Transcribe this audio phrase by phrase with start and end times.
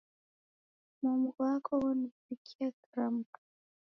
[1.01, 3.39] Momu ghwako ghonivikia kiramka